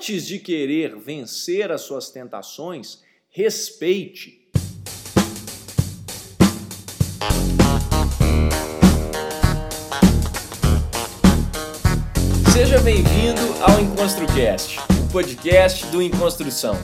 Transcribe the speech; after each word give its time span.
antes 0.00 0.26
de 0.26 0.38
querer 0.38 0.96
vencer 0.96 1.70
as 1.70 1.82
suas 1.82 2.08
tentações, 2.08 3.02
respeite. 3.28 4.48
Seja 12.50 12.80
bem-vindo 12.80 13.42
ao 13.60 13.78
EnconstruCast, 13.78 14.78
o 15.04 15.12
podcast 15.12 15.84
do 15.88 16.00
Enconstrução. 16.00 16.78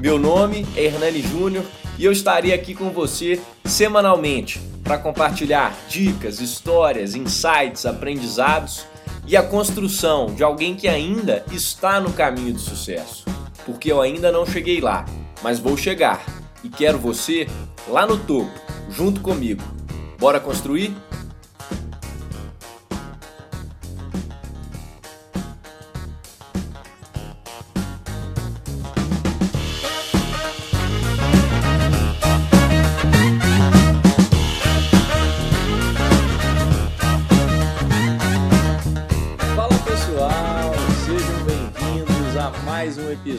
Meu 0.00 0.18
nome 0.18 0.66
é 0.74 0.84
Hernani 0.84 1.20
Júnior 1.20 1.66
e 1.98 2.06
eu 2.06 2.10
estarei 2.10 2.54
aqui 2.54 2.74
com 2.74 2.88
você 2.88 3.38
semanalmente 3.66 4.58
para 4.82 4.96
compartilhar 4.96 5.76
dicas, 5.90 6.40
histórias, 6.40 7.14
insights, 7.14 7.84
aprendizados 7.84 8.90
e 9.26 9.36
a 9.36 9.42
construção 9.42 10.26
de 10.34 10.42
alguém 10.42 10.74
que 10.74 10.88
ainda 10.88 11.44
está 11.52 12.00
no 12.00 12.12
caminho 12.12 12.54
do 12.54 12.60
sucesso. 12.60 13.24
Porque 13.64 13.90
eu 13.90 14.00
ainda 14.00 14.32
não 14.32 14.44
cheguei 14.44 14.80
lá, 14.80 15.06
mas 15.42 15.58
vou 15.58 15.76
chegar 15.76 16.24
e 16.64 16.68
quero 16.68 16.98
você 16.98 17.46
lá 17.88 18.06
no 18.06 18.18
topo, 18.18 18.50
junto 18.90 19.20
comigo. 19.20 19.62
Bora 20.18 20.40
construir? 20.40 20.94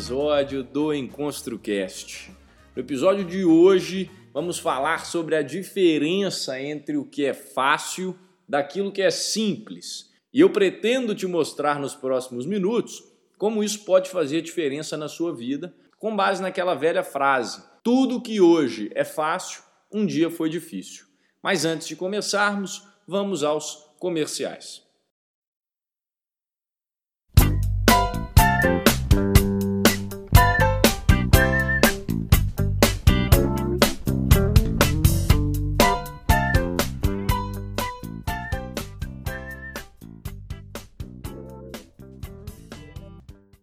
Episódio 0.03 0.65
do 0.65 0.93
EnconstruCast. 0.93 2.29
No 2.75 2.81
episódio 2.81 3.23
de 3.23 3.45
hoje, 3.45 4.11
vamos 4.33 4.59
falar 4.59 5.05
sobre 5.05 5.33
a 5.33 5.41
diferença 5.41 6.59
entre 6.59 6.97
o 6.97 7.05
que 7.05 7.23
é 7.23 7.33
fácil 7.33 8.13
daquilo 8.45 8.91
que 8.91 9.01
é 9.01 9.09
simples. 9.09 10.11
E 10.33 10.41
eu 10.41 10.49
pretendo 10.49 11.15
te 11.15 11.25
mostrar 11.25 11.79
nos 11.79 11.95
próximos 11.95 12.45
minutos 12.45 13.01
como 13.37 13.63
isso 13.63 13.85
pode 13.85 14.09
fazer 14.09 14.41
diferença 14.41 14.97
na 14.97 15.07
sua 15.07 15.33
vida, 15.33 15.73
com 15.97 16.13
base 16.13 16.41
naquela 16.41 16.75
velha 16.75 17.01
frase: 17.01 17.63
tudo 17.81 18.21
que 18.21 18.41
hoje 18.41 18.91
é 18.93 19.05
fácil, 19.05 19.63
um 19.89 20.05
dia 20.05 20.29
foi 20.29 20.49
difícil. 20.49 21.05
Mas 21.41 21.63
antes 21.63 21.87
de 21.87 21.95
começarmos, 21.95 22.85
vamos 23.07 23.41
aos 23.41 23.89
comerciais. 23.99 24.82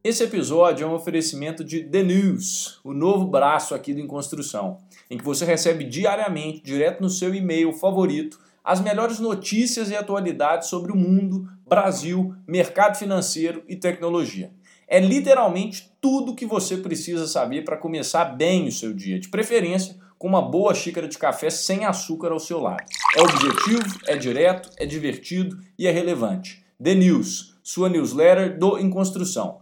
Esse 0.02 0.24
episódio 0.24 0.82
é 0.82 0.88
um 0.88 0.94
oferecimento 0.94 1.62
de 1.62 1.84
The 1.84 2.02
News, 2.02 2.80
o 2.82 2.94
novo 2.94 3.26
braço 3.26 3.74
aqui 3.74 3.92
do 3.92 4.00
Em 4.00 4.06
Construção, 4.06 4.78
em 5.10 5.18
que 5.18 5.24
você 5.24 5.44
recebe 5.44 5.84
diariamente, 5.84 6.62
direto 6.62 7.02
no 7.02 7.10
seu 7.10 7.34
e-mail 7.34 7.70
favorito, 7.74 8.40
as 8.64 8.80
melhores 8.80 9.18
notícias 9.18 9.90
e 9.90 9.94
atualidades 9.94 10.70
sobre 10.70 10.90
o 10.90 10.96
mundo, 10.96 11.46
Brasil, 11.68 12.34
mercado 12.48 12.96
financeiro 12.96 13.62
e 13.68 13.76
tecnologia. 13.76 14.50
É 14.88 14.98
literalmente 14.98 15.92
tudo 16.00 16.32
o 16.32 16.34
que 16.34 16.46
você 16.46 16.78
precisa 16.78 17.26
saber 17.26 17.66
para 17.66 17.76
começar 17.76 18.24
bem 18.24 18.68
o 18.68 18.72
seu 18.72 18.94
dia, 18.94 19.20
de 19.20 19.28
preferência 19.28 19.98
com 20.18 20.26
uma 20.26 20.40
boa 20.40 20.74
xícara 20.74 21.08
de 21.08 21.18
café 21.18 21.50
sem 21.50 21.84
açúcar 21.84 22.32
ao 22.32 22.40
seu 22.40 22.58
lado. 22.58 22.82
É 23.14 23.20
objetivo, 23.20 24.00
é 24.06 24.16
direto, 24.16 24.70
é 24.78 24.86
divertido 24.86 25.58
e 25.78 25.86
é 25.86 25.90
relevante. 25.90 26.64
The 26.82 26.94
News, 26.94 27.54
sua 27.62 27.90
newsletter 27.90 28.58
do 28.58 28.78
Em 28.78 28.88
Construção. 28.88 29.60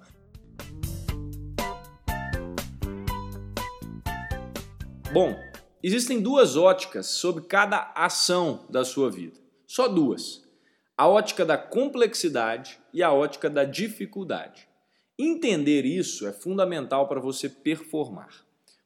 Bom, 5.11 5.35
existem 5.83 6.21
duas 6.21 6.55
óticas 6.55 7.07
sobre 7.07 7.45
cada 7.45 7.93
ação 7.95 8.67
da 8.69 8.85
sua 8.85 9.11
vida. 9.11 9.41
Só 9.67 9.89
duas. 9.89 10.47
A 10.95 11.09
ótica 11.09 11.47
da 11.47 11.57
complexidade 11.57 12.79
e 12.93 13.03
a 13.03 13.11
ótica 13.11 13.49
da 13.49 13.65
dificuldade. 13.65 14.69
Entender 15.19 15.87
isso 15.87 16.27
é 16.27 16.33
fundamental 16.33 17.09
para 17.09 17.21
você 17.21 17.49
performar. 17.49 18.29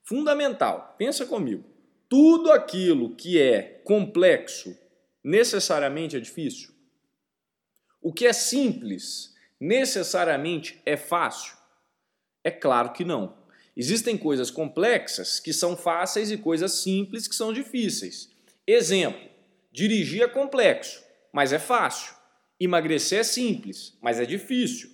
Fundamental. 0.04 0.94
Pensa 0.96 1.26
comigo. 1.26 1.64
Tudo 2.08 2.52
aquilo 2.52 3.16
que 3.16 3.40
é 3.40 3.80
complexo 3.84 4.78
necessariamente 5.24 6.16
é 6.16 6.20
difícil? 6.20 6.70
O 8.00 8.12
que 8.12 8.26
é 8.26 8.32
simples 8.32 9.34
necessariamente 9.58 10.80
é 10.86 10.96
fácil? 10.96 11.56
É 12.44 12.50
claro 12.50 12.92
que 12.92 13.04
não. 13.04 13.41
Existem 13.76 14.18
coisas 14.18 14.50
complexas 14.50 15.40
que 15.40 15.52
são 15.52 15.76
fáceis 15.76 16.30
e 16.30 16.36
coisas 16.36 16.72
simples 16.72 17.26
que 17.26 17.34
são 17.34 17.52
difíceis. 17.52 18.30
Exemplo: 18.66 19.28
dirigir 19.72 20.22
é 20.22 20.28
complexo, 20.28 21.02
mas 21.32 21.52
é 21.52 21.58
fácil. 21.58 22.14
Emagrecer 22.60 23.20
é 23.20 23.24
simples, 23.24 23.96
mas 24.00 24.20
é 24.20 24.26
difícil. 24.26 24.90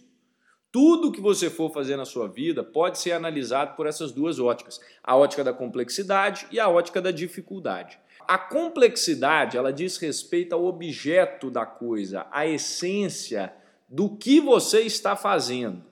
Tudo 0.71 1.11
que 1.11 1.21
você 1.21 1.51
for 1.51 1.73
fazer 1.73 1.97
na 1.97 2.05
sua 2.05 2.29
vida 2.29 2.63
pode 2.63 2.99
ser 2.99 3.13
analisado 3.13 3.75
por 3.75 3.87
essas 3.87 4.13
duas 4.13 4.39
óticas: 4.39 4.81
a 5.03 5.17
ótica 5.17 5.43
da 5.43 5.53
complexidade 5.53 6.47
e 6.53 6.61
a 6.61 6.69
ótica 6.69 7.03
da 7.03 7.11
dificuldade. 7.11 7.99
A 8.29 8.39
complexidade, 8.39 9.57
ela 9.57 9.73
diz 9.73 9.97
respeito 9.97 10.55
ao 10.55 10.67
objeto 10.67 11.51
da 11.51 11.65
coisa, 11.65 12.27
à 12.31 12.47
essência 12.47 13.53
do 13.89 14.17
que 14.17 14.39
você 14.39 14.83
está 14.83 15.17
fazendo. 15.17 15.88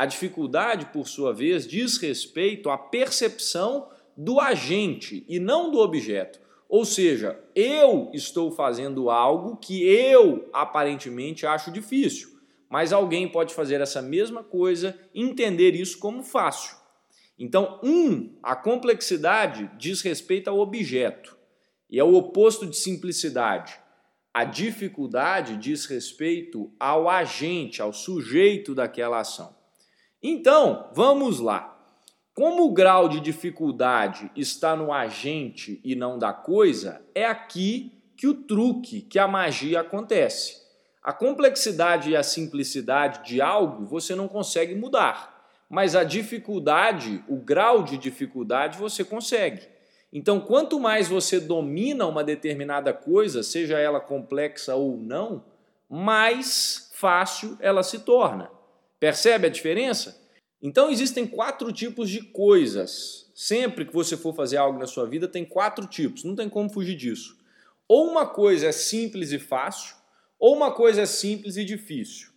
A 0.00 0.06
dificuldade, 0.06 0.86
por 0.86 1.06
sua 1.06 1.30
vez, 1.30 1.66
diz 1.66 1.98
respeito 1.98 2.70
à 2.70 2.78
percepção 2.78 3.90
do 4.16 4.40
agente 4.40 5.26
e 5.28 5.38
não 5.38 5.70
do 5.70 5.76
objeto. 5.76 6.40
Ou 6.66 6.86
seja, 6.86 7.38
eu 7.54 8.10
estou 8.14 8.50
fazendo 8.50 9.10
algo 9.10 9.58
que 9.58 9.84
eu 9.84 10.48
aparentemente 10.54 11.44
acho 11.44 11.70
difícil, 11.70 12.30
mas 12.66 12.94
alguém 12.94 13.28
pode 13.28 13.52
fazer 13.52 13.82
essa 13.82 14.00
mesma 14.00 14.42
coisa 14.42 14.98
e 15.12 15.22
entender 15.22 15.74
isso 15.74 15.98
como 15.98 16.22
fácil. 16.22 16.74
Então, 17.38 17.78
um, 17.82 18.38
a 18.42 18.56
complexidade 18.56 19.70
diz 19.76 20.00
respeito 20.00 20.48
ao 20.48 20.60
objeto 20.60 21.36
e 21.90 22.00
é 22.00 22.04
o 22.04 22.14
oposto 22.14 22.66
de 22.66 22.74
simplicidade. 22.74 23.78
A 24.32 24.44
dificuldade 24.44 25.58
diz 25.58 25.84
respeito 25.84 26.72
ao 26.80 27.06
agente, 27.06 27.82
ao 27.82 27.92
sujeito 27.92 28.74
daquela 28.74 29.20
ação. 29.20 29.59
Então, 30.22 30.90
vamos 30.92 31.40
lá. 31.40 31.78
Como 32.34 32.64
o 32.64 32.72
grau 32.72 33.08
de 33.08 33.20
dificuldade 33.20 34.30
está 34.36 34.76
no 34.76 34.92
agente 34.92 35.80
e 35.84 35.94
não 35.94 36.18
da 36.18 36.32
coisa, 36.32 37.02
é 37.14 37.24
aqui 37.24 37.92
que 38.16 38.26
o 38.26 38.34
truque, 38.34 39.00
que 39.00 39.18
a 39.18 39.26
magia 39.26 39.80
acontece. 39.80 40.60
A 41.02 41.12
complexidade 41.12 42.10
e 42.10 42.16
a 42.16 42.22
simplicidade 42.22 43.26
de 43.26 43.40
algo 43.40 43.86
você 43.86 44.14
não 44.14 44.28
consegue 44.28 44.74
mudar, 44.74 45.42
mas 45.70 45.96
a 45.96 46.04
dificuldade, 46.04 47.24
o 47.26 47.36
grau 47.36 47.82
de 47.82 47.96
dificuldade 47.96 48.78
você 48.78 49.02
consegue. 49.02 49.66
Então, 50.12 50.38
quanto 50.38 50.78
mais 50.78 51.08
você 51.08 51.40
domina 51.40 52.06
uma 52.06 52.22
determinada 52.22 52.92
coisa, 52.92 53.42
seja 53.42 53.78
ela 53.78 54.00
complexa 54.00 54.74
ou 54.74 54.98
não, 54.98 55.44
mais 55.88 56.90
fácil 56.94 57.56
ela 57.60 57.82
se 57.82 58.00
torna. 58.00 58.50
Percebe 59.00 59.46
a 59.46 59.50
diferença? 59.50 60.20
Então 60.62 60.90
existem 60.90 61.26
quatro 61.26 61.72
tipos 61.72 62.10
de 62.10 62.20
coisas. 62.20 63.30
Sempre 63.34 63.86
que 63.86 63.94
você 63.94 64.14
for 64.14 64.34
fazer 64.34 64.58
algo 64.58 64.78
na 64.78 64.86
sua 64.86 65.06
vida, 65.06 65.26
tem 65.26 65.42
quatro 65.42 65.86
tipos, 65.86 66.22
não 66.22 66.36
tem 66.36 66.50
como 66.50 66.68
fugir 66.68 66.94
disso. 66.94 67.38
Ou 67.88 68.10
uma 68.10 68.26
coisa 68.26 68.66
é 68.66 68.72
simples 68.72 69.32
e 69.32 69.38
fácil, 69.38 69.96
ou 70.38 70.54
uma 70.54 70.70
coisa 70.70 71.00
é 71.00 71.06
simples 71.06 71.56
e 71.56 71.64
difícil. 71.64 72.28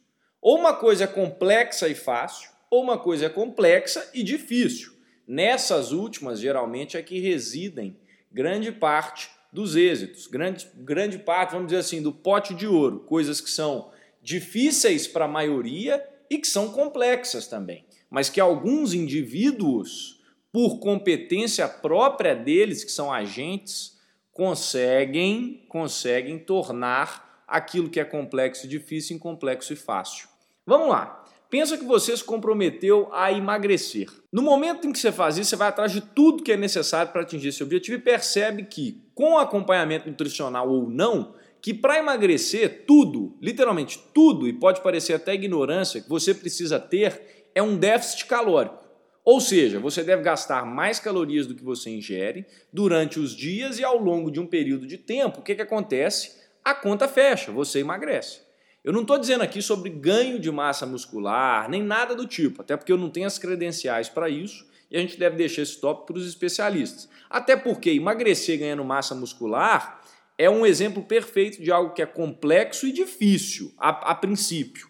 Ou 0.42 0.58
uma 0.58 0.74
coisa 0.74 1.04
é 1.04 1.08
complexa 1.08 1.90
e 1.90 1.96
fácil, 1.96 2.50
ou 2.72 2.82
uma 2.82 2.98
coisa 2.98 3.26
é 3.26 3.30
complexa 3.30 4.10
e 4.14 4.24
difícil. 4.24 4.94
Nessas 5.28 5.92
últimas, 5.92 6.40
geralmente, 6.40 6.96
é 6.96 7.02
que 7.02 7.20
residem 7.20 7.98
grande 8.32 8.72
parte 8.72 9.30
dos 9.52 9.76
êxitos, 9.76 10.28
grande, 10.28 10.68
grande 10.76 11.20
parte, 11.20 11.52
vamos 11.52 11.68
dizer 11.68 11.80
assim, 11.80 12.02
do 12.02 12.12
pote 12.12 12.54
de 12.54 12.66
ouro, 12.66 13.02
coisas 13.02 13.40
que 13.40 13.50
são 13.50 13.92
difíceis 14.22 15.06
para 15.06 15.26
a 15.26 15.28
maioria 15.28 16.04
e 16.30 16.38
que 16.38 16.48
são 16.48 16.70
complexas 16.70 17.48
também, 17.48 17.86
mas 18.10 18.30
que 18.30 18.40
alguns 18.40 18.94
indivíduos, 18.94 20.22
por 20.52 20.80
competência 20.80 21.68
própria 21.68 22.36
deles, 22.36 22.84
que 22.84 22.92
são 22.92 23.12
agentes, 23.12 23.98
conseguem, 24.32 25.64
conseguem 25.68 26.40
tornar 26.40 27.44
aquilo 27.48 27.90
que 27.90 28.00
é 28.00 28.06
complexo 28.06 28.66
e 28.66 28.70
difícil 28.70 29.16
em 29.16 29.20
complexo 29.20 29.74
e 29.74 29.76
fácil. 29.76 30.28
Vamos 30.66 30.90
lá. 30.90 31.24
Pensa 31.50 31.78
que 31.78 31.86
você 31.86 32.18
se 32.18 32.24
comprometeu 32.24 33.10
a 33.14 33.32
emagrecer. 33.32 34.10
No 34.32 34.42
momento 34.42 34.88
em 34.88 34.92
que 34.92 34.98
você 34.98 35.12
faz 35.12 35.38
isso, 35.38 35.52
você 35.52 35.56
vai 35.56 35.68
atrás 35.68 35.92
de 35.92 36.02
tudo 36.02 36.42
que 36.42 36.52
é 36.52 36.58
necessário 36.58 37.12
para 37.12 37.22
atingir 37.22 37.50
esse 37.50 37.62
objetivo 37.62 37.98
e 37.98 38.02
percebe 38.02 38.64
que, 38.64 39.00
com 39.14 39.38
acompanhamento 39.38 40.10
nutricional 40.10 40.68
ou 40.68 40.90
não, 40.90 41.36
que 41.64 41.74
para 41.74 41.98
emagrecer, 41.98 42.84
tudo, 42.86 43.38
literalmente 43.42 43.98
tudo, 44.14 44.50
e 44.50 44.52
pode 44.52 44.82
parecer 44.82 45.14
até 45.14 45.34
ignorância, 45.34 46.02
que 46.02 46.10
você 46.10 46.34
precisa 46.34 46.78
ter 46.78 47.48
é 47.56 47.64
um 47.64 47.78
déficit 47.78 48.26
calórico. 48.26 48.84
Ou 49.24 49.40
seja, 49.40 49.80
você 49.80 50.04
deve 50.04 50.22
gastar 50.24 50.66
mais 50.66 51.00
calorias 51.00 51.48
do 51.48 51.56
que 51.56 51.64
você 51.64 51.90
ingere 51.90 52.46
durante 52.74 53.18
os 53.18 53.34
dias 53.34 53.80
e 53.80 53.84
ao 53.84 53.98
longo 53.98 54.30
de 54.30 54.42
um 54.42 54.46
período 54.46 54.86
de 54.86 54.98
tempo. 54.98 55.40
O 55.40 55.42
que, 55.42 55.56
que 55.56 55.62
acontece? 55.62 56.38
A 56.66 56.76
conta 56.76 57.08
fecha, 57.08 57.50
você 57.50 57.80
emagrece. 57.80 58.42
Eu 58.84 58.92
não 58.92 59.04
estou 59.04 59.18
dizendo 59.18 59.42
aqui 59.42 59.62
sobre 59.62 59.90
ganho 59.90 60.40
de 60.40 60.52
massa 60.52 60.86
muscular, 60.86 61.70
nem 61.70 61.82
nada 61.82 62.14
do 62.14 62.28
tipo, 62.28 62.62
até 62.62 62.76
porque 62.76 62.92
eu 62.92 62.98
não 62.98 63.10
tenho 63.10 63.26
as 63.26 63.40
credenciais 63.40 64.10
para 64.10 64.28
isso 64.28 64.68
e 64.92 64.98
a 64.98 65.00
gente 65.00 65.18
deve 65.18 65.38
deixar 65.38 65.62
esse 65.62 65.80
tópico 65.80 66.08
para 66.08 66.18
os 66.18 66.28
especialistas. 66.28 67.08
Até 67.30 67.56
porque 67.56 67.90
emagrecer 67.90 68.60
ganhando 68.60 68.84
massa 68.84 69.16
muscular 69.16 70.03
é 70.44 70.50
um 70.50 70.66
exemplo 70.66 71.04
perfeito 71.04 71.62
de 71.62 71.72
algo 71.72 71.94
que 71.94 72.02
é 72.02 72.06
complexo 72.06 72.86
e 72.86 72.92
difícil 72.92 73.74
a, 73.78 74.12
a 74.12 74.16
princípio. 74.16 74.90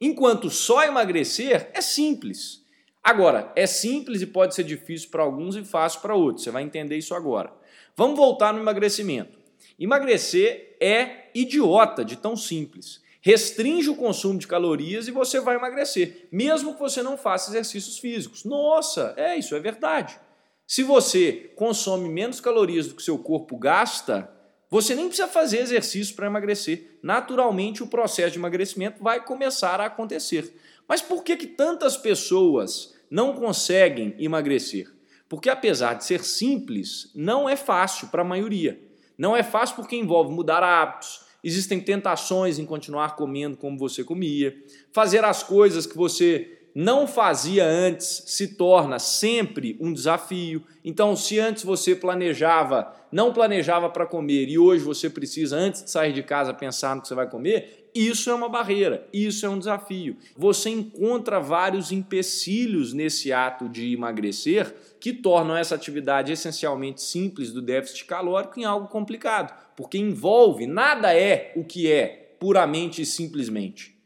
Enquanto 0.00 0.50
só 0.50 0.82
emagrecer 0.84 1.70
é 1.72 1.80
simples. 1.80 2.62
Agora, 3.02 3.52
é 3.54 3.66
simples 3.66 4.20
e 4.22 4.26
pode 4.26 4.54
ser 4.54 4.64
difícil 4.64 5.08
para 5.10 5.22
alguns 5.22 5.54
e 5.54 5.64
fácil 5.64 6.00
para 6.00 6.16
outros. 6.16 6.42
Você 6.42 6.50
vai 6.50 6.62
entender 6.62 6.96
isso 6.96 7.14
agora. 7.14 7.52
Vamos 7.96 8.16
voltar 8.16 8.52
no 8.52 8.60
emagrecimento. 8.60 9.38
Emagrecer 9.78 10.76
é 10.80 11.30
idiota 11.32 12.04
de 12.04 12.16
tão 12.16 12.36
simples. 12.36 13.00
Restringe 13.20 13.90
o 13.90 13.96
consumo 13.96 14.38
de 14.38 14.46
calorias 14.46 15.06
e 15.06 15.12
você 15.12 15.40
vai 15.40 15.56
emagrecer, 15.56 16.26
mesmo 16.30 16.74
que 16.74 16.80
você 16.80 17.02
não 17.02 17.16
faça 17.16 17.50
exercícios 17.50 17.98
físicos. 17.98 18.44
Nossa, 18.44 19.14
é 19.16 19.36
isso, 19.36 19.54
é 19.54 19.60
verdade. 19.60 20.18
Se 20.66 20.82
você 20.82 21.52
consome 21.56 22.08
menos 22.08 22.40
calorias 22.40 22.88
do 22.88 22.94
que 22.94 23.02
seu 23.02 23.18
corpo 23.18 23.56
gasta, 23.56 24.30
você 24.70 24.94
nem 24.94 25.06
precisa 25.06 25.28
fazer 25.28 25.60
exercício 25.60 26.14
para 26.14 26.26
emagrecer. 26.26 26.98
Naturalmente, 27.02 27.82
o 27.82 27.86
processo 27.86 28.32
de 28.32 28.38
emagrecimento 28.38 29.02
vai 29.02 29.24
começar 29.24 29.80
a 29.80 29.86
acontecer. 29.86 30.54
Mas 30.86 31.00
por 31.00 31.22
que, 31.22 31.36
que 31.36 31.46
tantas 31.46 31.96
pessoas 31.96 32.94
não 33.10 33.34
conseguem 33.34 34.14
emagrecer? 34.18 34.90
Porque, 35.28 35.48
apesar 35.48 35.94
de 35.94 36.04
ser 36.04 36.22
simples, 36.24 37.10
não 37.14 37.48
é 37.48 37.56
fácil 37.56 38.08
para 38.08 38.22
a 38.22 38.24
maioria. 38.24 38.80
Não 39.16 39.36
é 39.36 39.42
fácil 39.42 39.76
porque 39.76 39.96
envolve 39.96 40.32
mudar 40.32 40.62
hábitos, 40.62 41.22
existem 41.42 41.80
tentações 41.80 42.58
em 42.58 42.64
continuar 42.64 43.16
comendo 43.16 43.56
como 43.56 43.76
você 43.76 44.04
comia, 44.04 44.56
fazer 44.92 45.24
as 45.24 45.42
coisas 45.42 45.86
que 45.86 45.96
você 45.96 46.57
não 46.80 47.08
fazia 47.08 47.66
antes 47.66 48.22
se 48.26 48.54
torna 48.54 49.00
sempre 49.00 49.76
um 49.80 49.92
desafio. 49.92 50.62
Então, 50.84 51.16
se 51.16 51.36
antes 51.40 51.64
você 51.64 51.92
planejava, 51.92 52.94
não 53.10 53.32
planejava 53.32 53.90
para 53.90 54.06
comer 54.06 54.48
e 54.48 54.60
hoje 54.60 54.84
você 54.84 55.10
precisa, 55.10 55.56
antes 55.56 55.82
de 55.82 55.90
sair 55.90 56.12
de 56.12 56.22
casa, 56.22 56.54
pensar 56.54 56.94
no 56.94 57.02
que 57.02 57.08
você 57.08 57.16
vai 57.16 57.28
comer, 57.28 57.90
isso 57.92 58.30
é 58.30 58.34
uma 58.34 58.48
barreira, 58.48 59.08
isso 59.12 59.44
é 59.44 59.48
um 59.48 59.58
desafio. 59.58 60.18
Você 60.36 60.70
encontra 60.70 61.40
vários 61.40 61.90
empecilhos 61.90 62.92
nesse 62.92 63.32
ato 63.32 63.68
de 63.68 63.92
emagrecer 63.92 64.72
que 65.00 65.12
tornam 65.12 65.56
essa 65.56 65.74
atividade 65.74 66.30
essencialmente 66.30 67.02
simples 67.02 67.50
do 67.50 67.60
déficit 67.60 68.04
calórico 68.04 68.60
em 68.60 68.64
algo 68.64 68.86
complicado, 68.86 69.52
porque 69.74 69.98
envolve, 69.98 70.64
nada 70.64 71.12
é 71.12 71.52
o 71.56 71.64
que 71.64 71.90
é 71.90 72.36
puramente 72.38 73.02
e 73.02 73.06
simplesmente. 73.06 73.97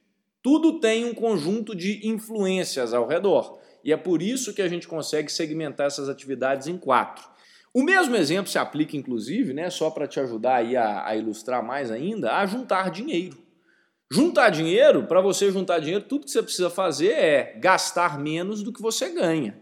Tudo 0.42 0.80
tem 0.80 1.04
um 1.04 1.14
conjunto 1.14 1.74
de 1.74 2.06
influências 2.06 2.92
ao 2.92 3.06
redor. 3.06 3.60
E 3.84 3.92
é 3.92 3.96
por 3.96 4.22
isso 4.22 4.52
que 4.52 4.62
a 4.62 4.68
gente 4.68 4.88
consegue 4.88 5.30
segmentar 5.30 5.86
essas 5.86 6.08
atividades 6.08 6.66
em 6.66 6.76
quatro. 6.76 7.24
O 7.74 7.82
mesmo 7.82 8.14
exemplo 8.16 8.50
se 8.50 8.58
aplica, 8.58 8.96
inclusive, 8.96 9.54
né, 9.54 9.70
só 9.70 9.88
para 9.90 10.06
te 10.06 10.20
ajudar 10.20 10.56
aí 10.56 10.76
a, 10.76 11.06
a 11.06 11.16
ilustrar 11.16 11.64
mais 11.64 11.90
ainda, 11.90 12.36
a 12.36 12.44
juntar 12.44 12.90
dinheiro. 12.90 13.38
Juntar 14.10 14.50
dinheiro, 14.50 15.04
para 15.04 15.22
você 15.22 15.50
juntar 15.50 15.78
dinheiro, 15.78 16.04
tudo 16.04 16.26
que 16.26 16.30
você 16.30 16.42
precisa 16.42 16.68
fazer 16.68 17.12
é 17.12 17.58
gastar 17.58 18.18
menos 18.18 18.62
do 18.62 18.72
que 18.72 18.82
você 18.82 19.08
ganha. 19.08 19.58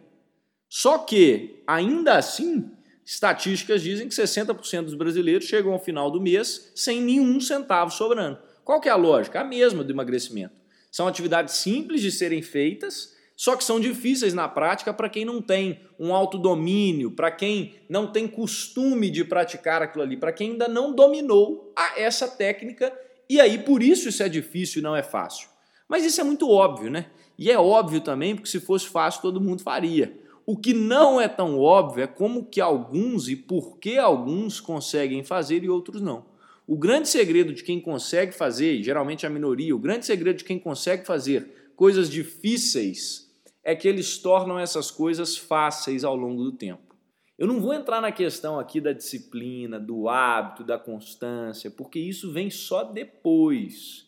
Só 0.68 0.98
que, 0.98 1.62
ainda 1.66 2.16
assim, 2.16 2.68
estatísticas 3.04 3.80
dizem 3.80 4.08
que 4.08 4.14
60% 4.14 4.82
dos 4.82 4.94
brasileiros 4.94 5.46
chegam 5.46 5.72
ao 5.72 5.78
final 5.78 6.10
do 6.10 6.20
mês 6.20 6.72
sem 6.74 7.00
nenhum 7.00 7.40
centavo 7.40 7.92
sobrando. 7.92 8.38
Qual 8.64 8.80
que 8.80 8.88
é 8.88 8.92
a 8.92 8.96
lógica? 8.96 9.40
A 9.40 9.44
mesma 9.44 9.84
do 9.84 9.92
emagrecimento. 9.92 10.59
São 10.90 11.06
atividades 11.06 11.54
simples 11.54 12.00
de 12.02 12.10
serem 12.10 12.42
feitas, 12.42 13.14
só 13.36 13.56
que 13.56 13.64
são 13.64 13.80
difíceis 13.80 14.34
na 14.34 14.48
prática 14.48 14.92
para 14.92 15.08
quem 15.08 15.24
não 15.24 15.40
tem 15.40 15.80
um 15.98 16.14
autodomínio, 16.14 17.10
para 17.10 17.30
quem 17.30 17.74
não 17.88 18.06
tem 18.06 18.28
costume 18.28 19.08
de 19.08 19.24
praticar 19.24 19.80
aquilo 19.80 20.02
ali, 20.02 20.16
para 20.16 20.32
quem 20.32 20.50
ainda 20.50 20.68
não 20.68 20.94
dominou 20.94 21.72
essa 21.96 22.28
técnica, 22.28 22.92
e 23.28 23.40
aí 23.40 23.58
por 23.58 23.82
isso 23.82 24.08
isso 24.08 24.22
é 24.22 24.28
difícil 24.28 24.80
e 24.80 24.82
não 24.82 24.94
é 24.94 25.02
fácil. 25.02 25.48
Mas 25.88 26.04
isso 26.04 26.20
é 26.20 26.24
muito 26.24 26.50
óbvio, 26.50 26.90
né? 26.90 27.06
E 27.38 27.50
é 27.50 27.58
óbvio 27.58 28.02
também, 28.02 28.34
porque 28.34 28.50
se 28.50 28.60
fosse 28.60 28.86
fácil 28.86 29.22
todo 29.22 29.40
mundo 29.40 29.62
faria. 29.62 30.20
O 30.44 30.56
que 30.56 30.74
não 30.74 31.20
é 31.20 31.26
tão 31.26 31.58
óbvio 31.58 32.04
é 32.04 32.06
como 32.06 32.44
que 32.44 32.60
alguns 32.60 33.28
e 33.28 33.36
por 33.36 33.78
que 33.78 33.96
alguns 33.96 34.60
conseguem 34.60 35.24
fazer 35.24 35.64
e 35.64 35.68
outros 35.70 36.02
não. 36.02 36.26
O 36.70 36.78
grande 36.78 37.08
segredo 37.08 37.52
de 37.52 37.64
quem 37.64 37.80
consegue 37.80 38.30
fazer, 38.30 38.80
geralmente 38.80 39.26
a 39.26 39.28
minoria, 39.28 39.74
o 39.74 39.78
grande 39.80 40.06
segredo 40.06 40.36
de 40.36 40.44
quem 40.44 40.56
consegue 40.56 41.04
fazer 41.04 41.72
coisas 41.74 42.08
difíceis 42.08 43.28
é 43.64 43.74
que 43.74 43.88
eles 43.88 44.18
tornam 44.18 44.56
essas 44.56 44.88
coisas 44.88 45.36
fáceis 45.36 46.04
ao 46.04 46.14
longo 46.14 46.44
do 46.44 46.52
tempo. 46.52 46.94
Eu 47.36 47.48
não 47.48 47.60
vou 47.60 47.74
entrar 47.74 48.00
na 48.00 48.12
questão 48.12 48.56
aqui 48.56 48.80
da 48.80 48.92
disciplina, 48.92 49.80
do 49.80 50.08
hábito, 50.08 50.62
da 50.62 50.78
constância, 50.78 51.72
porque 51.72 51.98
isso 51.98 52.30
vem 52.30 52.50
só 52.50 52.84
depois. 52.84 54.06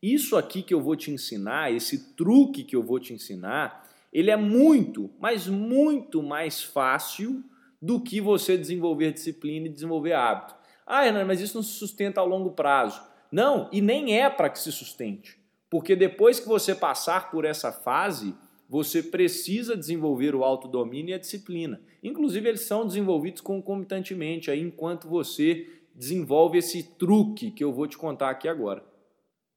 Isso 0.00 0.36
aqui 0.36 0.62
que 0.62 0.72
eu 0.72 0.80
vou 0.80 0.94
te 0.94 1.10
ensinar, 1.10 1.72
esse 1.72 2.14
truque 2.14 2.62
que 2.62 2.76
eu 2.76 2.82
vou 2.84 3.00
te 3.00 3.12
ensinar, 3.12 3.90
ele 4.12 4.30
é 4.30 4.36
muito, 4.36 5.10
mas 5.18 5.48
muito 5.48 6.22
mais 6.22 6.62
fácil 6.62 7.42
do 7.82 8.00
que 8.00 8.20
você 8.20 8.56
desenvolver 8.56 9.12
disciplina 9.12 9.66
e 9.66 9.72
desenvolver 9.72 10.12
hábito. 10.12 10.62
Ah, 10.86 11.02
Renan, 11.02 11.24
mas 11.24 11.40
isso 11.40 11.56
não 11.56 11.62
se 11.62 11.72
sustenta 11.72 12.20
a 12.20 12.24
longo 12.24 12.50
prazo. 12.50 13.02
Não, 13.30 13.68
e 13.72 13.80
nem 13.80 14.20
é 14.20 14.28
para 14.28 14.50
que 14.50 14.58
se 14.58 14.70
sustente. 14.70 15.38
Porque 15.70 15.96
depois 15.96 16.38
que 16.38 16.46
você 16.46 16.74
passar 16.74 17.30
por 17.30 17.44
essa 17.44 17.72
fase, 17.72 18.34
você 18.68 19.02
precisa 19.02 19.76
desenvolver 19.76 20.34
o 20.34 20.44
autodomínio 20.44 21.10
e 21.10 21.14
a 21.14 21.18
disciplina. 21.18 21.80
Inclusive, 22.02 22.48
eles 22.48 22.62
são 22.62 22.86
desenvolvidos 22.86 23.40
concomitantemente 23.40 24.50
aí, 24.50 24.60
enquanto 24.60 25.08
você 25.08 25.68
desenvolve 25.94 26.58
esse 26.58 26.82
truque 26.96 27.50
que 27.50 27.64
eu 27.64 27.72
vou 27.72 27.86
te 27.86 27.96
contar 27.96 28.30
aqui 28.30 28.48
agora. 28.48 28.84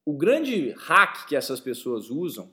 O 0.06 0.14
grande 0.14 0.74
hack 0.78 1.28
que 1.28 1.36
essas 1.36 1.60
pessoas 1.60 2.10
usam 2.10 2.50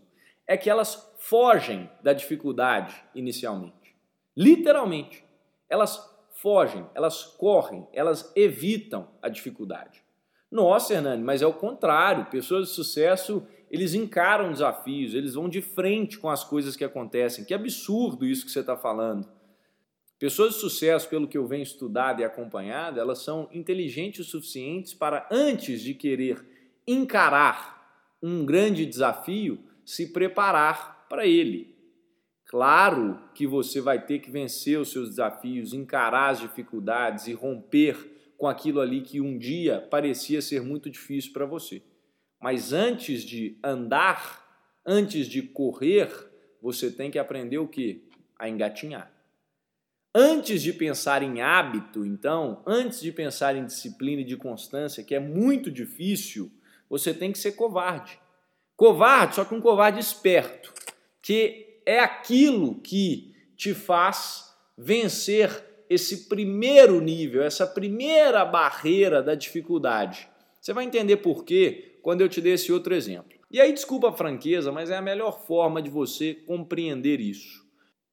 é 0.46 0.56
que 0.56 0.68
elas 0.68 1.14
fogem 1.18 1.88
da 2.02 2.12
dificuldade 2.12 2.94
inicialmente. 3.14 3.94
Literalmente. 4.36 5.24
Elas 5.68 6.13
fogem, 6.44 6.86
elas 6.94 7.24
correm, 7.24 7.88
elas 7.90 8.30
evitam 8.36 9.08
a 9.22 9.30
dificuldade. 9.30 10.04
Nossa, 10.50 10.92
Hernani, 10.92 11.24
mas 11.24 11.40
é 11.40 11.46
o 11.46 11.54
contrário. 11.54 12.26
Pessoas 12.26 12.68
de 12.68 12.74
sucesso, 12.74 13.42
eles 13.70 13.94
encaram 13.94 14.52
desafios, 14.52 15.14
eles 15.14 15.32
vão 15.32 15.48
de 15.48 15.62
frente 15.62 16.18
com 16.18 16.28
as 16.28 16.44
coisas 16.44 16.76
que 16.76 16.84
acontecem. 16.84 17.46
Que 17.46 17.54
absurdo 17.54 18.26
isso 18.26 18.44
que 18.44 18.52
você 18.52 18.60
está 18.60 18.76
falando. 18.76 19.26
Pessoas 20.18 20.52
de 20.52 20.60
sucesso, 20.60 21.08
pelo 21.08 21.26
que 21.26 21.38
eu 21.38 21.46
venho 21.46 21.62
estudado 21.62 22.20
e 22.20 22.24
acompanhado, 22.24 23.00
elas 23.00 23.20
são 23.20 23.48
inteligentes 23.50 24.26
o 24.26 24.30
suficientes 24.30 24.92
para, 24.92 25.26
antes 25.32 25.80
de 25.80 25.94
querer 25.94 26.46
encarar 26.86 28.14
um 28.22 28.44
grande 28.44 28.84
desafio, 28.84 29.58
se 29.82 30.12
preparar 30.12 31.06
para 31.08 31.26
ele. 31.26 31.73
Claro 32.46 33.18
que 33.34 33.46
você 33.46 33.80
vai 33.80 34.04
ter 34.04 34.18
que 34.18 34.30
vencer 34.30 34.78
os 34.78 34.90
seus 34.92 35.10
desafios, 35.10 35.72
encarar 35.72 36.30
as 36.30 36.40
dificuldades 36.40 37.26
e 37.26 37.32
romper 37.32 37.96
com 38.36 38.46
aquilo 38.46 38.80
ali 38.80 39.00
que 39.00 39.20
um 39.20 39.38
dia 39.38 39.80
parecia 39.90 40.42
ser 40.42 40.62
muito 40.62 40.90
difícil 40.90 41.32
para 41.32 41.46
você. 41.46 41.82
Mas 42.40 42.72
antes 42.72 43.24
de 43.24 43.58
andar, 43.64 44.44
antes 44.84 45.26
de 45.26 45.40
correr, 45.42 46.10
você 46.60 46.90
tem 46.90 47.10
que 47.10 47.18
aprender 47.18 47.58
o 47.58 47.68
que? 47.68 48.08
A 48.38 48.48
engatinhar. 48.48 49.10
Antes 50.14 50.62
de 50.62 50.72
pensar 50.72 51.22
em 51.22 51.40
hábito, 51.40 52.04
então, 52.04 52.62
antes 52.66 53.00
de 53.00 53.10
pensar 53.10 53.56
em 53.56 53.64
disciplina 53.64 54.22
e 54.22 54.24
de 54.24 54.36
constância, 54.36 55.02
que 55.02 55.14
é 55.14 55.18
muito 55.18 55.70
difícil, 55.70 56.52
você 56.88 57.12
tem 57.12 57.32
que 57.32 57.38
ser 57.38 57.52
covarde. 57.52 58.20
Covarde, 58.76 59.34
só 59.34 59.44
que 59.44 59.54
um 59.54 59.60
covarde 59.60 59.98
esperto, 59.98 60.72
que 61.20 61.73
é 61.86 62.00
aquilo 62.00 62.76
que 62.76 63.34
te 63.56 63.74
faz 63.74 64.54
vencer 64.76 65.64
esse 65.88 66.28
primeiro 66.28 67.00
nível, 67.00 67.42
essa 67.42 67.66
primeira 67.66 68.44
barreira 68.44 69.22
da 69.22 69.34
dificuldade. 69.34 70.28
Você 70.60 70.72
vai 70.72 70.84
entender 70.84 71.18
por 71.18 71.44
quê 71.44 71.98
quando 72.02 72.20
eu 72.20 72.28
te 72.28 72.40
der 72.40 72.54
esse 72.54 72.72
outro 72.72 72.94
exemplo. 72.94 73.38
E 73.50 73.60
aí, 73.60 73.72
desculpa 73.72 74.08
a 74.08 74.12
franqueza, 74.12 74.72
mas 74.72 74.90
é 74.90 74.96
a 74.96 75.02
melhor 75.02 75.46
forma 75.46 75.80
de 75.80 75.88
você 75.88 76.34
compreender 76.34 77.20
isso. 77.20 77.64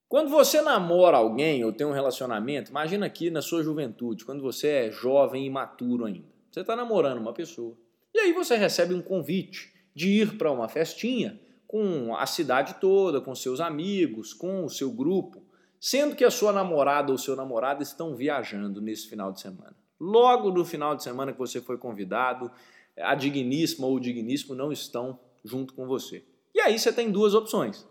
Quando 0.08 0.30
você 0.30 0.62
namora 0.62 1.18
alguém 1.18 1.64
ou 1.64 1.72
tem 1.72 1.88
um 1.88 1.94
relacionamento, 1.94 2.70
imagina 2.70 3.06
aqui 3.06 3.32
na 3.32 3.42
sua 3.42 3.64
juventude, 3.64 4.26
quando 4.26 4.42
você 4.42 4.68
é 4.68 4.92
jovem 4.92 5.44
e 5.44 5.48
imaturo 5.48 6.06
ainda. 6.06 6.28
Você 6.52 6.60
está 6.60 6.76
namorando 6.76 7.20
uma 7.20 7.34
pessoa. 7.34 7.78
E 8.14 8.20
aí 8.20 8.34
você 8.34 8.58
recebe 8.58 8.94
um 8.94 9.02
convite 9.02 9.74
de 9.96 10.10
ir 10.10 10.38
para 10.38 10.52
uma 10.52 10.68
festinha 10.68 11.40
com 11.72 12.14
a 12.18 12.26
cidade 12.26 12.76
toda, 12.82 13.22
com 13.22 13.34
seus 13.34 13.62
amigos, 13.62 14.34
com 14.34 14.66
o 14.66 14.70
seu 14.70 14.92
grupo, 14.92 15.42
sendo 15.80 16.18
que 16.18 16.26
a 16.26 16.30
sua 16.30 16.52
namorada 16.52 17.14
ou 17.14 17.18
seu 17.18 17.34
namorado 17.34 17.82
estão 17.82 18.14
viajando 18.14 18.82
nesse 18.82 19.08
final 19.08 19.32
de 19.32 19.40
semana. 19.40 19.74
Logo 19.98 20.52
no 20.52 20.66
final 20.66 20.98
de 20.98 21.02
semana 21.02 21.32
que 21.32 21.40
você 21.40 21.62
foi 21.62 21.78
convidado, 21.78 22.52
a 22.98 23.16
digníssima 23.16 23.88
ou 23.88 23.96
o 23.96 24.02
digníssimo 24.02 24.54
não 24.54 24.70
estão 24.70 25.18
junto 25.46 25.74
com 25.74 25.88
você. 25.88 26.26
E 26.54 26.60
aí 26.60 26.78
você 26.78 26.92
tem 26.92 27.10
duas 27.10 27.34
opções. 27.34 27.88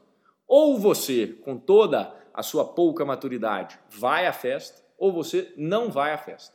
Ou 0.47 0.79
você, 0.79 1.29
com 1.29 1.57
toda 1.57 2.15
a 2.35 2.43
sua 2.43 2.67
pouca 2.67 3.03
maturidade, 3.07 3.81
vai 3.89 4.27
à 4.27 4.33
festa, 4.35 4.85
ou 4.99 5.11
você 5.11 5.55
não 5.57 5.91
vai 5.91 6.13
à 6.13 6.19
festa. 6.19 6.55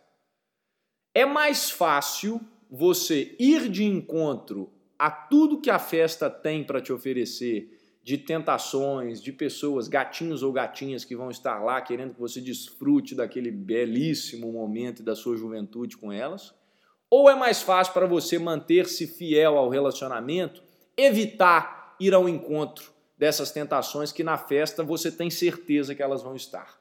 É 1.11 1.25
mais 1.25 1.71
fácil 1.71 2.39
você 2.69 3.35
ir 3.39 3.67
de 3.67 3.83
encontro 3.83 4.74
a 4.97 5.09
tudo 5.09 5.59
que 5.59 5.69
a 5.69 5.79
festa 5.79 6.29
tem 6.29 6.63
para 6.63 6.81
te 6.81 6.93
oferecer, 6.93 7.71
de 8.03 8.17
tentações, 8.19 9.21
de 9.21 9.31
pessoas, 9.31 9.87
gatinhos 9.87 10.43
ou 10.43 10.51
gatinhas 10.51 11.03
que 11.03 11.15
vão 11.15 11.31
estar 11.31 11.63
lá 11.63 11.81
querendo 11.81 12.13
que 12.13 12.19
você 12.19 12.39
desfrute 12.39 13.15
daquele 13.15 13.49
belíssimo 13.49 14.51
momento 14.51 15.01
da 15.01 15.15
sua 15.15 15.35
juventude 15.35 15.97
com 15.97 16.11
elas? 16.11 16.53
Ou 17.09 17.29
é 17.29 17.35
mais 17.35 17.63
fácil 17.63 17.93
para 17.93 18.05
você 18.05 18.37
manter-se 18.37 19.07
fiel 19.07 19.57
ao 19.57 19.69
relacionamento 19.69 20.63
evitar 20.97 21.95
ir 21.99 22.13
ao 22.13 22.29
encontro 22.29 22.91
dessas 23.17 23.51
tentações 23.51 24.11
que 24.11 24.23
na 24.23 24.37
festa 24.37 24.83
você 24.83 25.11
tem 25.11 25.29
certeza 25.29 25.95
que 25.95 26.03
elas 26.03 26.21
vão 26.21 26.35
estar. 26.35 26.79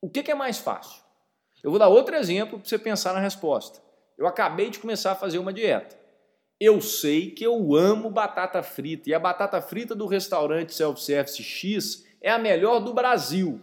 O 0.00 0.08
que, 0.08 0.30
é 0.30 0.34
mais 0.34 0.58
fácil? 0.58 1.02
Eu 1.62 1.70
vou 1.70 1.78
dar 1.78 1.88
outro 1.88 2.14
exemplo 2.14 2.58
para 2.58 2.68
você 2.68 2.78
pensar 2.78 3.12
na 3.12 3.20
resposta. 3.20 3.82
Eu 4.16 4.26
acabei 4.26 4.70
de 4.70 4.78
começar 4.78 5.12
a 5.12 5.16
fazer 5.16 5.38
uma 5.38 5.52
dieta. 5.52 5.98
Eu 6.58 6.80
sei 6.80 7.30
que 7.30 7.44
eu 7.44 7.74
amo 7.74 8.10
batata 8.10 8.62
frita 8.62 9.10
e 9.10 9.14
a 9.14 9.18
batata 9.18 9.60
frita 9.60 9.94
do 9.94 10.06
restaurante 10.06 10.74
Self-Service 10.74 11.42
X 11.42 12.06
é 12.20 12.30
a 12.30 12.38
melhor 12.38 12.80
do 12.80 12.94
Brasil. 12.94 13.60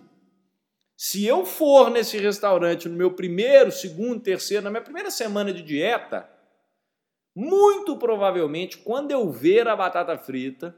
Se 0.95 1.25
eu 1.25 1.43
for 1.43 1.89
nesse 1.89 2.17
restaurante 2.19 2.88
no 2.88 2.95
meu 2.95 3.12
primeiro, 3.12 3.71
segundo, 3.71 4.21
terceiro, 4.21 4.63
na 4.63 4.69
minha 4.69 4.83
primeira 4.83 5.09
semana 5.09 5.51
de 5.51 5.63
dieta, 5.63 6.29
muito 7.35 7.97
provavelmente, 7.97 8.77
quando 8.77 9.12
eu 9.12 9.29
ver 9.31 9.67
a 9.67 9.75
batata 9.75 10.15
frita, 10.17 10.75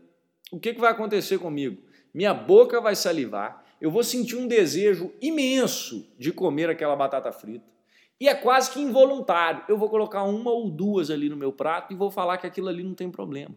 o 0.51 0.60
que, 0.60 0.74
que 0.74 0.79
vai 0.79 0.91
acontecer 0.91 1.38
comigo? 1.38 1.84
Minha 2.13 2.34
boca 2.34 2.79
vai 2.79 2.95
salivar, 2.95 3.65
eu 3.81 3.91
vou 3.91 4.03
sentir 4.03 4.38
um 4.38 4.48
desejo 4.48 5.13
imenso 5.22 6.10
de 6.17 6.31
comer 6.31 6.69
aquela 6.69 6.95
batata 6.95 7.31
frita. 7.34 7.75
E 8.19 8.29
é 8.29 8.34
quase 8.34 8.72
que 8.72 8.79
involuntário. 8.79 9.63
Eu 9.67 9.77
vou 9.77 9.89
colocar 9.89 10.24
uma 10.24 10.51
ou 10.51 10.69
duas 10.69 11.10
ali 11.10 11.27
no 11.29 11.36
meu 11.36 11.51
prato 11.51 11.93
e 11.93 11.98
vou 11.98 12.10
falar 12.10 12.38
que 12.38 12.48
aquilo 12.48 12.69
ali 12.69 12.84
não 12.84 12.93
tem 12.93 13.12
problema. 13.12 13.55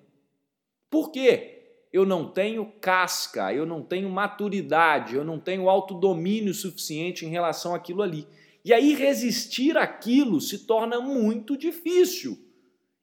Por 0.90 1.10
quê? 1.10 1.54
Eu 1.92 2.04
não 2.04 2.28
tenho 2.28 2.66
casca, 2.80 3.52
eu 3.52 3.64
não 3.64 3.82
tenho 3.82 4.10
maturidade, 4.10 5.14
eu 5.14 5.24
não 5.24 5.38
tenho 5.38 5.68
autodomínio 5.68 6.52
suficiente 6.52 7.24
em 7.24 7.30
relação 7.30 7.74
àquilo 7.74 8.02
ali. 8.02 8.26
E 8.64 8.74
aí 8.74 8.94
resistir 8.94 9.76
àquilo 9.78 10.40
se 10.40 10.66
torna 10.66 11.00
muito 11.00 11.56
difícil. 11.56 12.38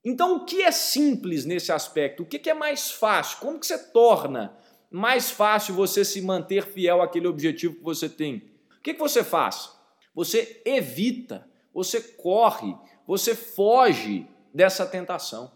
Então, 0.03 0.35
o 0.35 0.45
que 0.45 0.61
é 0.61 0.71
simples 0.71 1.45
nesse 1.45 1.71
aspecto? 1.71 2.21
O 2.21 2.25
que 2.27 2.47
é 2.47 2.53
mais 2.53 2.91
fácil? 2.91 3.39
Como 3.39 3.59
que 3.59 3.65
você 3.65 3.91
torna 3.91 4.55
mais 4.91 5.31
fácil 5.31 5.73
você 5.73 6.05
se 6.05 6.21
manter 6.21 6.67
fiel 6.67 7.01
àquele 7.01 7.27
objetivo 7.27 7.75
que 7.75 7.83
você 7.83 8.07
tem? 8.07 8.43
O 8.77 8.81
que, 8.83 8.93
que 8.93 8.99
você 8.99 9.23
faz? 9.23 9.74
Você 10.15 10.61
evita, 10.65 11.47
você 11.73 12.01
corre, 12.01 12.73
você 13.05 13.35
foge 13.35 14.27
dessa 14.53 14.85
tentação. 14.85 15.51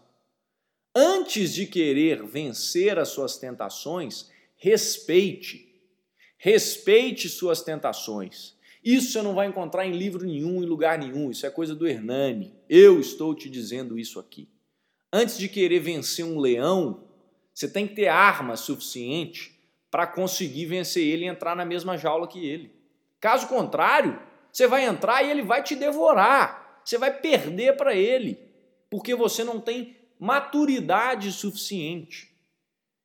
Antes 0.94 1.54
de 1.54 1.66
querer 1.66 2.22
vencer 2.24 2.98
as 2.98 3.08
suas 3.08 3.38
tentações, 3.38 4.30
respeite. 4.56 5.66
Respeite 6.36 7.28
suas 7.28 7.62
tentações. 7.62 8.54
Isso 8.84 9.12
você 9.12 9.22
não 9.22 9.34
vai 9.34 9.46
encontrar 9.46 9.86
em 9.86 9.92
livro 9.92 10.24
nenhum, 10.26 10.62
em 10.62 10.66
lugar 10.66 10.98
nenhum. 10.98 11.30
Isso 11.30 11.46
é 11.46 11.50
coisa 11.50 11.74
do 11.74 11.86
Hernani. 11.86 12.54
Eu 12.68 13.00
estou 13.00 13.34
te 13.34 13.48
dizendo 13.48 13.98
isso 13.98 14.18
aqui. 14.18 14.48
Antes 15.12 15.38
de 15.38 15.48
querer 15.48 15.80
vencer 15.80 16.24
um 16.24 16.38
leão, 16.38 17.04
você 17.52 17.68
tem 17.68 17.86
que 17.86 17.94
ter 17.94 18.08
arma 18.08 18.56
suficiente 18.56 19.58
para 19.90 20.06
conseguir 20.06 20.66
vencer 20.66 21.04
ele 21.04 21.24
e 21.24 21.28
entrar 21.28 21.56
na 21.56 21.64
mesma 21.64 21.96
jaula 21.96 22.26
que 22.26 22.46
ele. 22.46 22.72
Caso 23.20 23.48
contrário, 23.48 24.18
você 24.52 24.66
vai 24.66 24.84
entrar 24.84 25.22
e 25.22 25.30
ele 25.30 25.42
vai 25.42 25.62
te 25.62 25.74
devorar. 25.74 26.80
Você 26.84 26.98
vai 26.98 27.12
perder 27.12 27.76
para 27.76 27.94
ele, 27.94 28.38
porque 28.88 29.14
você 29.14 29.44
não 29.44 29.60
tem 29.60 29.96
maturidade 30.18 31.30
suficiente. 31.32 32.34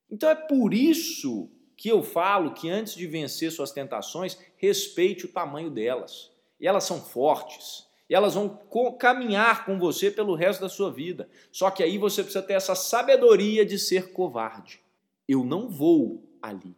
Então 0.10 0.30
é 0.30 0.36
por 0.36 0.74
isso 0.74 1.50
que 1.78 1.90
eu 1.90 2.02
falo 2.02 2.54
que 2.54 2.70
antes 2.70 2.96
de 2.96 3.06
vencer 3.06 3.52
suas 3.52 3.72
tentações, 3.72 4.38
respeite 4.58 5.26
o 5.26 5.32
tamanho 5.32 5.70
delas. 5.70 6.32
E 6.60 6.68
elas 6.68 6.86
são 6.86 7.02
fortes. 7.02 7.86
E 8.10 8.16
elas 8.16 8.36
vão 8.36 8.60
caminhar 8.98 9.66
com 9.66 9.80
você 9.80 10.10
pelo 10.12 10.36
resto 10.36 10.62
da 10.62 10.70
sua 10.70 10.92
vida. 10.92 11.28
Só 11.52 11.70
que 11.70 11.84
aí 11.84 11.98
você 11.98 12.24
precisa 12.24 12.44
ter 12.44 12.54
essa 12.54 12.76
sabedoria 12.76 13.66
de 13.66 13.78
ser 13.78 14.14
covarde. 14.14 14.80
Eu 15.28 15.44
não 15.44 15.68
vou 15.68 16.24
ali. 16.42 16.76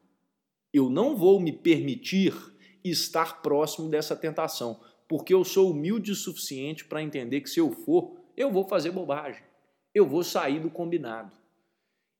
Eu 0.74 0.90
não 0.90 1.16
vou 1.16 1.40
me 1.40 1.52
permitir 1.52 2.34
estar 2.90 3.42
próximo 3.42 3.90
dessa 3.90 4.16
tentação, 4.16 4.80
porque 5.08 5.34
eu 5.34 5.44
sou 5.44 5.72
humilde 5.72 6.12
o 6.12 6.16
suficiente 6.16 6.86
para 6.86 7.02
entender 7.02 7.42
que 7.42 7.50
se 7.50 7.60
eu 7.60 7.72
for, 7.72 8.18
eu 8.36 8.52
vou 8.52 8.68
fazer 8.68 8.92
bobagem. 8.92 9.44
Eu 9.94 10.06
vou 10.06 10.24
sair 10.24 10.60
do 10.60 10.70
combinado. 10.70 11.32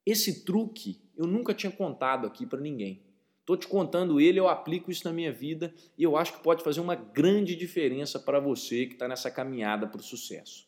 Esse 0.06 0.46
truque 0.46 1.02
eu 1.18 1.28
nunca 1.28 1.54
tinha 1.54 1.72
contado 1.72 2.26
aqui 2.26 2.46
para 2.46 2.62
ninguém. 2.62 3.04
Estou 3.42 3.58
te 3.58 3.68
contando 3.68 4.20
ele, 4.20 4.40
eu 4.40 4.48
aplico 4.48 4.92
isso 4.92 5.06
na 5.06 5.14
minha 5.14 5.32
vida 5.32 5.74
e 5.98 6.04
eu 6.04 6.18
acho 6.18 6.34
que 6.34 6.44
pode 6.44 6.64
fazer 6.64 6.82
uma 6.82 6.96
grande 6.96 7.56
diferença 7.56 8.20
para 8.20 8.40
você 8.40 8.86
que 8.86 8.94
está 8.94 9.08
nessa 9.08 9.32
caminhada 9.32 9.88
para 9.88 10.02
o 10.02 10.04
sucesso. 10.04 10.68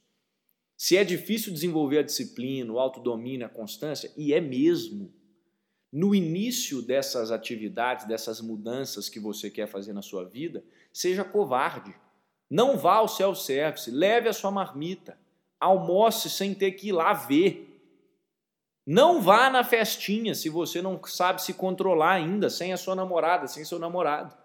Se 0.77 0.95
é 0.95 1.03
difícil 1.03 1.51
desenvolver 1.51 1.97
a 1.97 2.03
disciplina, 2.03 2.71
o 2.71 2.79
autodomínio, 2.79 3.45
a 3.45 3.49
constância, 3.49 4.09
e 4.15 4.33
é 4.33 4.39
mesmo, 4.39 5.13
no 5.91 6.13
início 6.13 6.81
dessas 6.81 7.31
atividades, 7.31 8.05
dessas 8.05 8.41
mudanças 8.41 9.09
que 9.09 9.19
você 9.19 9.49
quer 9.49 9.67
fazer 9.67 9.93
na 9.93 10.01
sua 10.01 10.23
vida, 10.23 10.63
seja 10.93 11.23
covarde. 11.23 11.95
Não 12.49 12.77
vá 12.77 12.95
ao 12.95 13.07
self-service, 13.07 13.89
leve 13.89 14.29
a 14.29 14.33
sua 14.33 14.51
marmita, 14.51 15.17
almoce 15.59 16.29
sem 16.29 16.53
ter 16.53 16.73
que 16.73 16.89
ir 16.89 16.91
lá 16.91 17.13
ver. 17.13 17.65
Não 18.85 19.21
vá 19.21 19.49
na 19.49 19.63
festinha 19.63 20.33
se 20.33 20.49
você 20.49 20.81
não 20.81 20.99
sabe 21.05 21.41
se 21.41 21.53
controlar 21.53 22.13
ainda, 22.13 22.49
sem 22.49 22.73
a 22.73 22.77
sua 22.77 22.95
namorada, 22.95 23.47
sem 23.47 23.65
seu 23.65 23.77
namorado. 23.77 24.35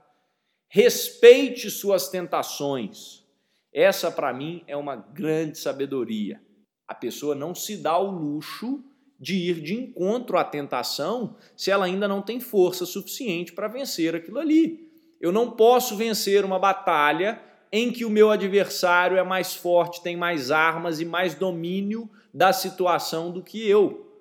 Respeite 0.68 1.70
suas 1.70 2.08
tentações. 2.08 3.24
Essa, 3.72 4.10
para 4.10 4.32
mim, 4.32 4.62
é 4.66 4.76
uma 4.76 4.96
grande 4.96 5.58
sabedoria. 5.58 6.42
A 6.86 6.94
pessoa 6.94 7.34
não 7.34 7.54
se 7.54 7.76
dá 7.76 7.98
o 7.98 8.10
luxo 8.10 8.84
de 9.24 9.36
ir 9.36 9.62
de 9.62 9.74
encontro 9.74 10.36
à 10.36 10.44
tentação 10.44 11.34
se 11.56 11.70
ela 11.70 11.86
ainda 11.86 12.06
não 12.06 12.20
tem 12.20 12.38
força 12.38 12.84
suficiente 12.84 13.54
para 13.54 13.68
vencer 13.68 14.14
aquilo 14.14 14.38
ali. 14.38 14.86
Eu 15.18 15.32
não 15.32 15.52
posso 15.52 15.96
vencer 15.96 16.44
uma 16.44 16.58
batalha 16.58 17.40
em 17.72 17.90
que 17.90 18.04
o 18.04 18.10
meu 18.10 18.30
adversário 18.30 19.16
é 19.16 19.22
mais 19.22 19.54
forte, 19.54 20.02
tem 20.02 20.14
mais 20.14 20.50
armas 20.50 21.00
e 21.00 21.06
mais 21.06 21.34
domínio 21.34 22.10
da 22.34 22.52
situação 22.52 23.32
do 23.32 23.42
que 23.42 23.66
eu. 23.66 24.12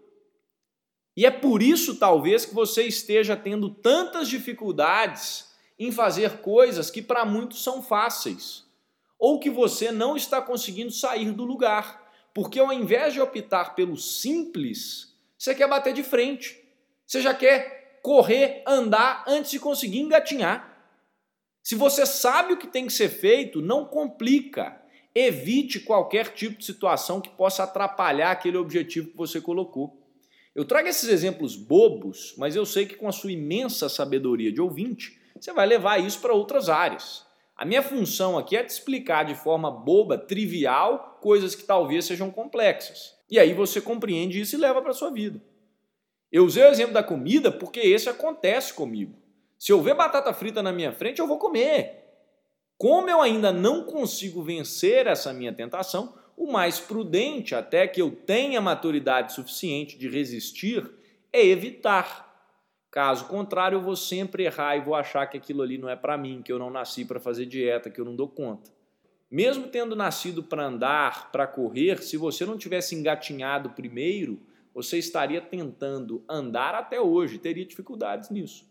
E 1.18 1.26
é 1.26 1.32
por 1.32 1.62
isso, 1.62 1.98
talvez, 1.98 2.46
que 2.46 2.56
você 2.56 2.84
esteja 2.84 3.36
tendo 3.36 3.70
tantas 3.70 4.30
dificuldades 4.30 5.54
em 5.78 5.92
fazer 5.92 6.38
coisas 6.38 6.90
que 6.90 7.02
para 7.02 7.26
muitos 7.26 7.62
são 7.62 7.84
fáceis, 7.84 8.64
ou 9.20 9.38
que 9.38 9.50
você 9.50 9.92
não 9.92 10.16
está 10.16 10.42
conseguindo 10.42 10.92
sair 10.92 11.34
do 11.34 11.44
lugar, 11.44 12.03
porque 12.34 12.60
ao 12.60 12.74
invés 12.74 13.14
de 13.14 13.22
optar 13.22 13.76
pelo 13.76 13.96
simples, 13.96 15.16
você 15.38 15.54
quer 15.54 15.68
bater 15.68 15.94
de 15.94 16.04
frente. 16.04 16.58
Você 17.06 17.22
já 17.22 17.34
quer 17.34 18.00
correr, 18.02 18.64
andar 18.66 19.24
antes 19.28 19.52
de 19.52 19.60
conseguir 19.60 20.00
engatinhar. 20.00 20.74
Se 21.62 21.76
você 21.76 22.06
sabe 22.06 22.54
o 22.54 22.58
que 22.58 22.68
tem 22.68 22.88
que 22.88 22.94
ser 22.94 23.10
feito, 23.10 23.62
não 23.62 23.86
complica. 23.86 24.82
Evite 25.16 25.80
qualquer 25.80 26.34
tipo 26.34 26.58
de 26.58 26.66
situação 26.66 27.22
que 27.22 27.30
possa 27.30 27.64
atrapalhar 27.64 28.32
aquele 28.32 28.58
objetivo 28.58 29.12
que 29.12 29.18
você 29.18 29.40
colocou. 29.40 30.02
Eu 30.56 30.66
trago 30.66 30.88
esses 30.88 31.10
exemplos 31.10 31.56
bobos, 31.56 32.34
mas 32.38 32.56
eu 32.56 32.66
sei 32.66 32.86
que 32.86 32.96
com 32.96 33.08
a 33.08 33.12
sua 33.12 33.32
imensa 33.32 33.88
sabedoria 33.88 34.52
de 34.52 34.62
ouvinte, 34.62 35.20
você 35.40 35.54
vai 35.54 35.66
levar 35.66 36.00
isso 36.00 36.20
para 36.20 36.34
outras 36.34 36.70
áreas. 36.70 37.26
A 37.56 37.66
minha 37.66 37.84
função 37.84 38.38
aqui 38.38 38.58
é 38.58 38.64
te 38.64 38.70
explicar 38.70 39.24
de 39.24 39.36
forma 39.36 39.70
boba, 39.70 40.18
trivial, 40.18 41.20
coisas 41.22 41.54
que 41.56 41.64
talvez 41.64 42.06
sejam 42.06 42.32
complexas. 42.32 43.16
E 43.30 43.40
aí 43.40 43.54
você 43.54 43.80
compreende 43.80 44.42
isso 44.42 44.56
e 44.56 44.60
leva 44.60 44.82
para 44.82 44.92
a 44.92 44.96
sua 44.96 45.12
vida. 45.12 45.42
Eu 46.32 46.46
usei 46.46 46.64
o 46.64 46.68
exemplo 46.68 46.94
da 46.94 47.04
comida 47.04 47.52
porque 47.52 47.80
esse 47.80 48.10
acontece 48.10 48.74
comigo. 48.74 49.16
Se 49.58 49.72
eu 49.72 49.82
ver 49.82 49.94
batata 49.94 50.34
frita 50.34 50.64
na 50.64 50.74
minha 50.74 50.92
frente, 50.92 51.20
eu 51.20 51.28
vou 51.28 51.38
comer. 51.38 52.04
Como 52.78 53.10
eu 53.10 53.22
ainda 53.22 53.52
não 53.52 53.86
consigo 53.86 54.42
vencer 54.42 55.08
essa 55.08 55.32
minha 55.32 55.54
tentação, 55.54 56.18
o 56.36 56.52
mais 56.52 56.80
prudente, 56.80 57.54
até 57.54 57.88
que 57.88 58.02
eu 58.02 58.12
tenha 58.12 58.60
maturidade 58.60 59.34
suficiente 59.34 59.98
de 59.98 60.10
resistir, 60.10 60.84
é 61.32 61.46
evitar. 61.46 62.33
Caso 62.94 63.26
contrário, 63.26 63.78
eu 63.78 63.82
vou 63.82 63.96
sempre 63.96 64.44
errar 64.44 64.78
e 64.78 64.82
vou 64.82 64.94
achar 64.94 65.26
que 65.26 65.36
aquilo 65.36 65.64
ali 65.64 65.80
não 65.80 65.90
é 65.90 65.96
para 65.96 66.16
mim, 66.16 66.44
que 66.46 66.54
eu 66.54 66.60
não 66.60 66.70
nasci 66.70 67.04
para 67.04 67.20
fazer 67.20 67.48
dieta, 67.48 67.90
que 67.90 68.00
eu 68.00 68.06
não 68.06 68.16
dou 68.16 68.28
conta. 68.28 68.70
Mesmo 69.32 69.68
tendo 69.68 69.96
nascido 69.96 70.44
para 70.44 70.68
andar, 70.68 71.32
para 71.32 71.48
correr, 71.48 72.04
se 72.04 72.18
você 72.18 72.46
não 72.46 72.56
tivesse 72.56 72.94
engatinhado 72.94 73.72
primeiro, 73.72 74.40
você 74.76 75.00
estaria 75.00 75.42
tentando 75.42 76.24
andar 76.30 76.76
até 76.76 77.02
hoje, 77.02 77.40
teria 77.40 77.66
dificuldades 77.66 78.30
nisso. 78.30 78.70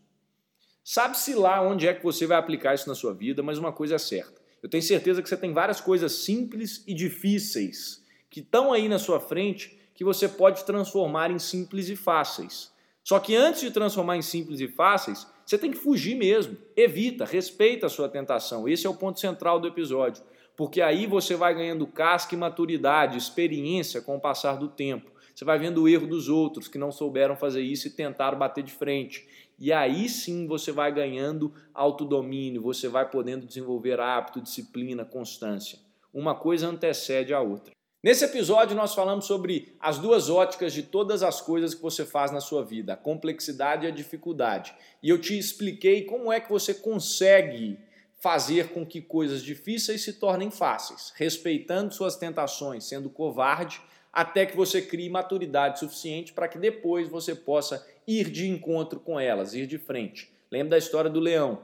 Sabe-se 0.85 1.35
lá 1.35 1.61
onde 1.61 1.88
é 1.88 1.93
que 1.93 2.05
você 2.05 2.25
vai 2.25 2.38
aplicar 2.38 2.76
isso 2.76 2.88
na 2.88 2.95
sua 2.95 3.12
vida, 3.12 3.43
mas 3.43 3.59
uma 3.59 3.73
coisa 3.73 3.97
é 3.97 3.99
certa. 3.99 4.41
Eu 4.62 4.69
tenho 4.69 4.85
certeza 4.85 5.21
que 5.21 5.29
você 5.29 5.37
tem 5.37 5.52
várias 5.52 5.81
coisas 5.81 6.12
simples 6.12 6.85
e 6.87 6.95
difíceis 6.95 8.05
que 8.31 8.38
estão 8.38 8.73
aí 8.73 8.88
na 8.88 9.00
sua 9.00 9.19
frente 9.19 9.76
que 9.93 10.05
você 10.05 10.29
pode 10.29 10.64
transformar 10.64 11.33
em 11.33 11.41
simples 11.41 11.88
e 11.88 11.97
fáceis. 11.97 12.71
Só 13.04 13.18
que 13.18 13.35
antes 13.35 13.61
de 13.61 13.71
transformar 13.71 14.16
em 14.16 14.23
simples 14.23 14.61
e 14.61 14.68
fáceis, 14.68 15.26
você 15.44 15.59
tem 15.59 15.71
que 15.71 15.78
fugir 15.78 16.14
mesmo. 16.14 16.56
Evita, 16.76 17.25
respeita 17.25 17.87
a 17.87 17.90
sua 17.90 18.09
tentação. 18.09 18.68
Esse 18.68 18.87
é 18.87 18.90
o 18.90 18.94
ponto 18.94 19.18
central 19.18 19.59
do 19.59 19.68
episódio. 19.68 20.23
Porque 20.56 20.80
aí 20.80 21.06
você 21.06 21.35
vai 21.35 21.54
ganhando 21.54 21.87
casca 21.87 22.35
e 22.35 22.38
maturidade, 22.38 23.18
experiência 23.18 24.00
com 24.00 24.16
o 24.16 24.21
passar 24.21 24.56
do 24.56 24.68
tempo. 24.68 25.11
Você 25.35 25.44
vai 25.44 25.59
vendo 25.59 25.82
o 25.82 25.88
erro 25.88 26.06
dos 26.06 26.28
outros 26.28 26.68
que 26.68 26.78
não 26.78 26.92
souberam 26.92 27.35
fazer 27.35 27.62
isso 27.62 27.88
e 27.88 27.90
tentaram 27.90 28.38
bater 28.38 28.62
de 28.62 28.73
frente. 28.73 29.26
E 29.59 29.73
aí 29.73 30.09
sim 30.09 30.47
você 30.47 30.71
vai 30.71 30.92
ganhando 30.92 31.54
autodomínio, 31.73 32.62
você 32.62 32.88
vai 32.88 33.09
podendo 33.09 33.47
desenvolver 33.47 33.99
hábito, 33.99 34.42
disciplina, 34.42 35.04
constância. 35.04 35.78
Uma 36.12 36.35
coisa 36.35 36.68
antecede 36.68 37.32
a 37.32 37.40
outra. 37.40 37.73
Nesse 38.02 38.25
episódio, 38.25 38.75
nós 38.75 38.97
falamos 38.97 39.26
sobre 39.26 39.76
as 39.78 39.97
duas 39.97 40.28
óticas 40.28 40.73
de 40.73 40.82
todas 40.82 41.23
as 41.23 41.40
coisas 41.40 41.73
que 41.73 41.80
você 41.80 42.04
faz 42.04 42.32
na 42.32 42.40
sua 42.40 42.64
vida, 42.64 42.94
a 42.94 42.97
complexidade 42.97 43.87
e 43.87 43.88
a 43.88 43.92
dificuldade. 43.92 44.75
E 45.00 45.09
eu 45.09 45.21
te 45.21 45.38
expliquei 45.38 46.02
como 46.02 46.32
é 46.32 46.40
que 46.40 46.50
você 46.50 46.75
consegue 46.75 47.78
fazer 48.18 48.71
com 48.71 48.85
que 48.85 49.00
coisas 49.00 49.40
difíceis 49.40 50.02
se 50.02 50.14
tornem 50.14 50.50
fáceis, 50.50 51.12
respeitando 51.14 51.94
suas 51.94 52.16
tentações, 52.16 52.82
sendo 52.82 53.09
covarde, 53.09 53.80
até 54.12 54.47
que 54.47 54.56
você 54.56 54.82
crie 54.82 55.09
maturidade 55.09 55.78
suficiente 55.78 56.32
para 56.32 56.49
que 56.49 56.59
depois 56.59 57.09
você 57.09 57.37
possa 57.37 57.87
ir 58.04 58.28
de 58.30 58.49
encontro 58.49 58.99
com 58.99 59.18
elas, 59.18 59.54
ir 59.54 59.68
de 59.68 59.78
frente. 59.78 60.28
Lembra 60.50 60.71
da 60.71 60.78
história 60.78 61.09
do 61.09 61.21
leão. 61.21 61.61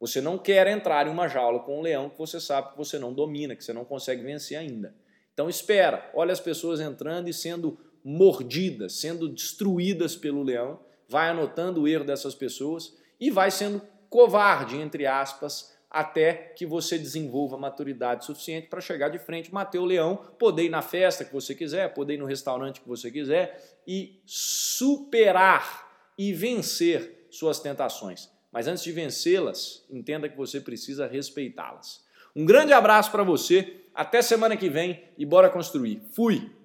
Você 0.00 0.20
não 0.20 0.36
quer 0.36 0.66
entrar 0.66 1.06
em 1.06 1.10
uma 1.10 1.28
jaula 1.28 1.60
com 1.60 1.78
um 1.78 1.82
leão 1.82 2.10
que 2.10 2.18
você 2.18 2.40
sabe 2.40 2.72
que 2.72 2.76
você 2.76 2.98
não 2.98 3.12
domina, 3.12 3.54
que 3.54 3.62
você 3.62 3.72
não 3.72 3.84
consegue 3.84 4.24
vencer 4.24 4.58
ainda. 4.58 4.92
Então 5.36 5.50
espera, 5.50 6.10
olha 6.14 6.32
as 6.32 6.40
pessoas 6.40 6.80
entrando 6.80 7.28
e 7.28 7.34
sendo 7.34 7.78
mordidas, 8.02 8.94
sendo 8.94 9.28
destruídas 9.28 10.16
pelo 10.16 10.42
leão, 10.42 10.80
vai 11.06 11.28
anotando 11.28 11.82
o 11.82 11.86
erro 11.86 12.04
dessas 12.06 12.34
pessoas 12.34 12.96
e 13.20 13.30
vai 13.30 13.50
sendo 13.50 13.82
covarde, 14.08 14.78
entre 14.78 15.04
aspas, 15.04 15.76
até 15.90 16.32
que 16.32 16.64
você 16.64 16.96
desenvolva 16.96 17.58
maturidade 17.58 18.24
suficiente 18.24 18.68
para 18.68 18.80
chegar 18.80 19.10
de 19.10 19.18
frente, 19.18 19.52
matar 19.52 19.78
o 19.78 19.84
leão, 19.84 20.16
poder 20.38 20.64
ir 20.64 20.70
na 20.70 20.80
festa 20.80 21.22
que 21.22 21.34
você 21.34 21.54
quiser, 21.54 21.92
poder 21.92 22.14
ir 22.14 22.18
no 22.18 22.24
restaurante 22.24 22.80
que 22.80 22.88
você 22.88 23.10
quiser 23.10 23.78
e 23.86 24.18
superar 24.24 26.10
e 26.16 26.32
vencer 26.32 27.26
suas 27.30 27.60
tentações. 27.60 28.30
Mas 28.50 28.66
antes 28.66 28.82
de 28.82 28.90
vencê-las, 28.90 29.84
entenda 29.90 30.30
que 30.30 30.36
você 30.36 30.62
precisa 30.62 31.06
respeitá-las. 31.06 32.06
Um 32.36 32.44
grande 32.44 32.74
abraço 32.74 33.10
para 33.10 33.22
você 33.22 33.76
até 33.94 34.20
semana 34.20 34.58
que 34.58 34.68
vem 34.68 35.02
e 35.16 35.24
bora 35.24 35.48
construir. 35.48 36.02
Fui! 36.12 36.55